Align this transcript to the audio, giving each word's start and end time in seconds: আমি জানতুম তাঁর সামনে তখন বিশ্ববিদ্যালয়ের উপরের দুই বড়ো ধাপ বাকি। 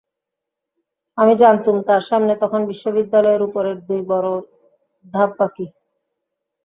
আমি 1.17 1.33
জানতুম 1.41 1.75
তাঁর 1.87 2.03
সামনে 2.09 2.33
তখন 2.41 2.61
বিশ্ববিদ্যালয়ের 2.71 3.45
উপরের 3.47 3.77
দুই 3.87 4.01
বড়ো 4.09 4.33
ধাপ 5.13 5.31
বাকি। 5.39 5.65